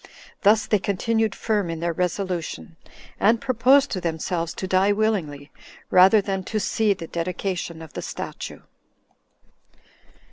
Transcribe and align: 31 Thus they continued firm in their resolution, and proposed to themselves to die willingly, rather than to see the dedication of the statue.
31 0.01 0.19
Thus 0.41 0.65
they 0.65 0.79
continued 0.79 1.35
firm 1.35 1.69
in 1.69 1.79
their 1.79 1.93
resolution, 1.93 2.75
and 3.19 3.39
proposed 3.39 3.91
to 3.91 4.01
themselves 4.01 4.51
to 4.55 4.65
die 4.65 4.91
willingly, 4.91 5.51
rather 5.91 6.21
than 6.21 6.43
to 6.45 6.59
see 6.59 6.95
the 6.95 7.05
dedication 7.05 7.83
of 7.83 7.93
the 7.93 8.01
statue. 8.01 8.61